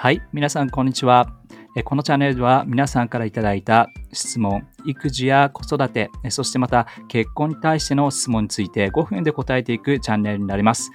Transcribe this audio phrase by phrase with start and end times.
[0.00, 1.26] はい、皆さんこんにちは。
[1.84, 10.92] このチャンネルでは皆さんからいただいた質問、育児や子育て、そしてまた結婚に対しての質問について5分で答えていくチャンネルになります。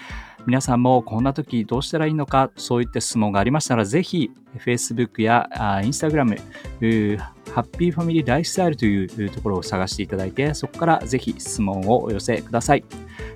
[0.47, 6.39] 皆さんもこんな時どうしたらいいのか、そういった質問がありましたら、ぜひ Facebook や Instagram、
[7.53, 12.85] ハッピーファミリーライフスタイルというところを探していただいて、そこからぜひ質問をお寄せください。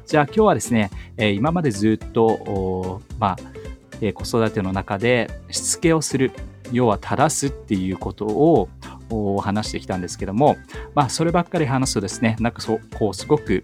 [0.05, 3.37] じゃあ今日はですね、今までずっと、まあ、
[4.01, 6.31] え子育ての中でしつけをする
[6.71, 8.69] 要は正すっていうことを
[9.41, 10.57] 話してきたんですけども、
[10.95, 13.63] まあ、そればっかり話すとですねなんかそうこうすごく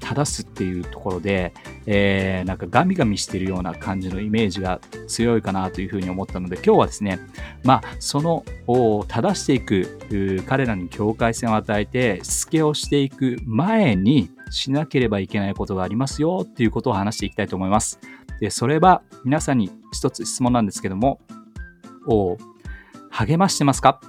[0.00, 1.52] 正すっていうところで、
[1.86, 7.20] えー、なんかガミガミしてるような感じのイメージが強いかなというふうに思ったので今日はですね
[7.62, 8.44] まあその
[9.06, 18.00] 正していく彼らに境界線を与えてしつけをしていく前にしなければいけないことがありますよっていうことを話していきたいと思います。
[18.40, 21.20] で、それは皆さんに一つ質問なんですけども、
[22.06, 22.38] お
[23.10, 24.00] 励ましてますか？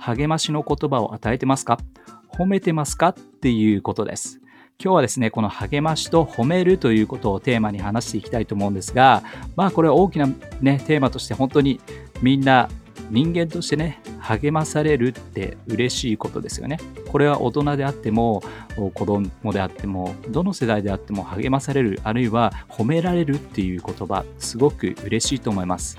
[0.00, 1.78] 励ましの言葉を与えてますか？
[2.28, 3.08] 褒めてますか？
[3.08, 4.40] っていうことです。
[4.82, 9.22] 今日はですね、この励ましと褒めるということをテーマに話していきたいと思うんですが、
[9.56, 10.26] まあこれは大きな
[10.60, 11.80] ね、テーマとして本当に
[12.20, 12.68] みんな
[13.10, 16.78] 人間としてね、励まされるって嬉しいことですよね。
[17.10, 18.42] これは大人であっても
[18.94, 25.98] 子供であってもどの世代であっても励まされるあるいは褒められるっていう言葉すごく嬉しいと思います。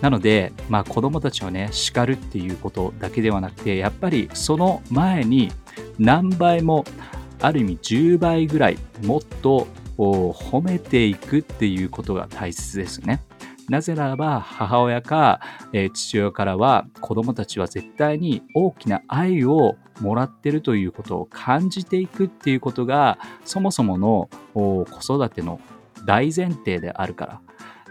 [0.00, 5.50] なので、まあ、子供たちをね叱るっていうことだけではなくてやっぱりその前に
[5.98, 6.84] 何倍も
[7.40, 9.66] ある意味10倍ぐらいもっと
[9.96, 13.20] 褒めていくっていうことが大切ですね。
[13.68, 15.40] なぜならば母親か、
[15.72, 25.60] えー、父親からは子供たちは絶対に大きな愛をもらってるということを感じていくっていうことがそもそもの子育ての
[26.06, 27.40] 大前提であるから。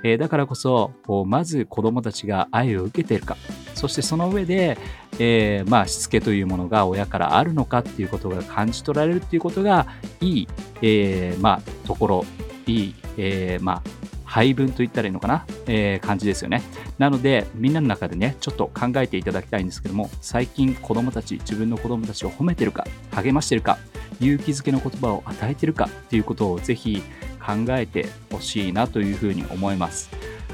[0.04, 0.92] えー、だからこそ
[1.26, 3.36] まず子供たちが愛を受けているか
[3.74, 4.78] そしてその上で、
[5.20, 9.88] えー、まあしつけというものが親からあるのかっていうことが感じ取られるっていうことが
[10.22, 10.48] いい、
[10.82, 12.26] え、まあところ
[12.66, 13.97] いい、え、まあ
[14.28, 16.62] 配分といったらいいのかな、えー、感じですよね。
[17.00, 23.80] なので、みんなの中でね、ちょっと考えていただきたいんですけども、最近子供たち、自分の子供たちを褒めてるか、励ましてるか、
[24.20, 27.02] 勇気づけの言葉を与えてるかっていうことをぜひ
[27.40, 30.10] 考えてほしいなというふうに思います。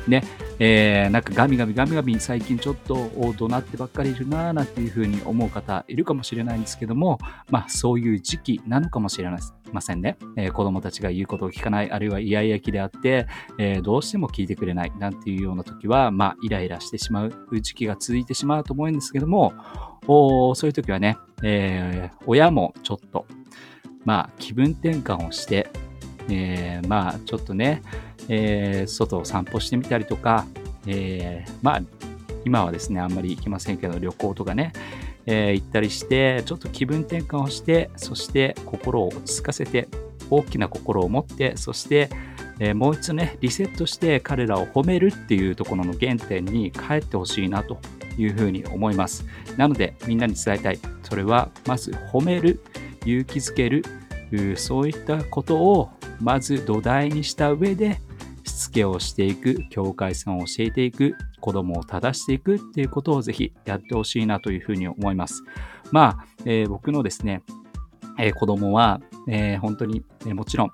[0.08, 0.24] ね、
[0.60, 7.20] えー、なんかガミガミガミガミ最近ちょっと怒鳴ってばっかりいるなーなんていうふうに思う方いるかもしれないんですけども、
[7.50, 10.18] まあそういう時期なのかもしれないですませんね。
[10.38, 19.54] えー、子供たちが言うことを聞かない、あるいはイヤイヤ期であって、えー、どうしても聞いてくれないなんていうような時は、まあイライラしてしまう時期が続いてしまうと思うんですけども、
[20.08, 23.26] おそういう時はね、えー、親もちょっと、
[24.06, 25.70] まあ気分転換をして、
[26.30, 27.82] えー、まあちょっとね、
[28.30, 30.46] えー、外を散歩してみたりとか、
[30.88, 31.82] えー、まあ
[32.46, 34.74] 今はですねあんまり行きませんけど旅行とかね、
[35.26, 39.88] えー、行ったりしてちょっと気分転換をしてそして心を落ち着かせて
[40.30, 42.10] 大きな心を持ってそして、
[42.60, 47.80] えー、もう一度ねリセットして彼らを褒めるっていうところの原点に帰ってほしいなと
[48.18, 49.26] いうふうに思います。
[49.58, 50.80] なのでみんなに伝えたい。
[51.04, 52.64] それはまず褒める
[53.06, 53.84] 勇気づける
[54.56, 58.00] そういったことをまず土台にした上で
[58.54, 65.44] しつけをしていく、境界線を教えていく、子供を正していくっていうことをぜひやってほしいなというふうに思います。
[65.92, 67.42] まあ、えー、僕のですね、
[68.20, 70.72] えー、子供は、えー、本当に、えー、もちろん、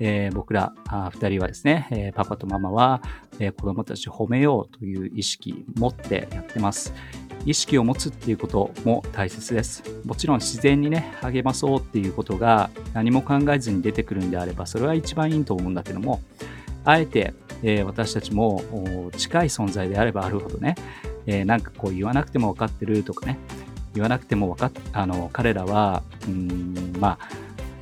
[0.00, 3.02] えー、僕ら2人はですね、え、パパとママは、
[3.38, 6.94] え、子供たちを褒めようという意識持ってやってます。
[7.44, 9.82] 意識を持つっていうことも大切です。
[10.04, 16.20] もちろん自然にね、励まそうっていうことが何も考えずに出てくるんであれば、それは一番いいと思うんだけども、
[16.88, 20.74] あえて、えー、私たちも近い存在であればあるほどね、
[21.26, 23.38] えー、なんかこう言わなくても分かってるとかね、
[23.92, 27.28] 言わなくても分かっあの彼らは、うん、まあ、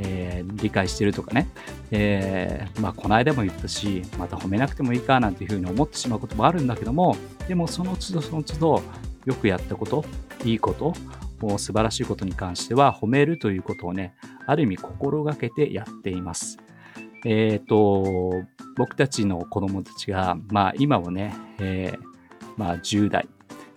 [0.00, 1.46] えー、理解してるとかね、
[1.92, 7.16] えー、まあ、この間も言ったし、また褒めなくてもいいかなんていうふうに思ってしまうこともあるんだけども、
[7.46, 8.82] でもその都度その都度、
[9.24, 10.04] よくやったこと、
[10.44, 10.94] いいこと、
[11.40, 14.14] もう素晴らしいことに関しては褒めるということをね、
[14.46, 16.58] ある意味心がけてやっています。
[17.24, 18.32] えっ、ー、と、
[18.76, 21.98] 僕たちの子供たちが、まあ今もね、えー、
[22.56, 23.28] まあ10代、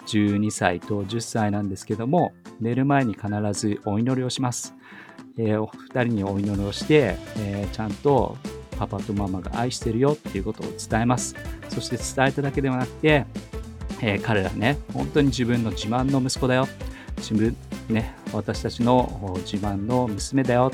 [0.05, 4.75] 12歳と10歳なんですけども、寝る前に必ずお祈りをします。
[5.37, 8.37] えー、お二人にお祈りをして、えー、ちゃんと
[8.77, 11.35] パパとママが愛してるよっていうことを伝えます。
[11.69, 13.25] そして伝えただけではなくて、
[14.01, 16.67] えー、彼らね、本当に自分の自慢の息子だよ。
[17.17, 17.55] 自分、
[17.89, 20.71] ね、私たちの自慢の娘だよ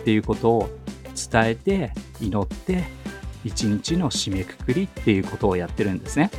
[0.00, 0.70] っていうことを
[1.30, 2.84] 伝えて、祈って、
[3.48, 6.30] 一日の締めくくりっていうことをやってるんですね。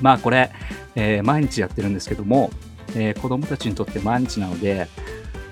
[0.00, 0.50] まあこれ、
[0.94, 2.50] えー、毎日やってるんですけども、
[2.96, 4.88] えー、子供たちにとって毎日なので、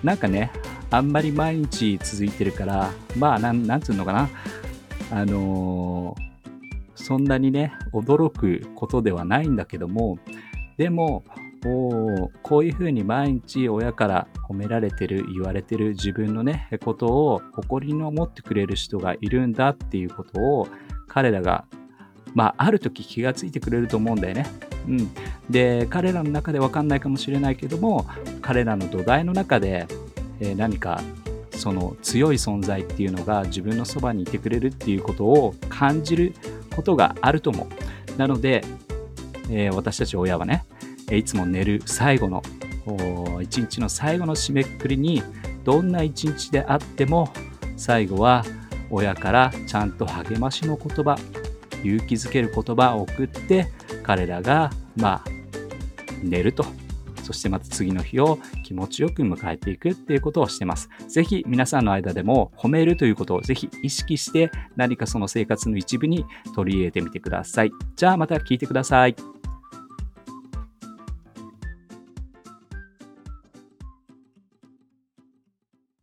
[0.03, 0.51] なんかね、
[0.91, 4.29] あんまり毎日続いてるから、まあ、なん、なんつうのかな、
[5.13, 10.19] あのー、そんなにね、驚くことではないんだけども、
[10.77, 11.25] でも、
[11.67, 20.69] おこういうふうに毎日親から褒められてる言われてる自分のねことを誇りに思ってくれる人がいるんだっていうことを
[21.07, 21.67] 彼らが
[22.35, 24.47] まあある時気がついてくれると思うんだよね。
[24.89, 25.11] うん、
[25.51, 28.07] で彼らの中で分かんないかもしれないけども
[28.41, 29.87] 彼らの土台の中で、
[30.41, 31.03] えー、何か
[31.51, 36.35] その強い存在っていうのが自分のそばにいてくれるっていうことを感じる
[36.75, 38.19] ことがあると思う。
[38.19, 38.65] なので、
[39.51, 40.65] えー、私たち親はね
[41.11, 42.43] いつも寝る最後の
[43.41, 45.23] 一日の最後の締めくくりに
[45.65, 47.33] どんな一日であっても
[47.77, 48.45] 最後は
[48.91, 51.17] 親からちゃんと励ましの言葉
[51.85, 53.69] 勇気づける言葉を送って
[54.03, 55.25] 彼らがまあ
[56.23, 56.65] 寝ると
[57.23, 60.89] そしてまた次の日を気持ちよく迎えていくっていうことをしてます。
[61.07, 66.25] ぜひ皆さんの間でも褒めるということをぜひ意識して何かその生活の一部に
[66.57, 67.71] 取り入れてみてください。
[67.95, 69.40] じゃあまた聞いてください。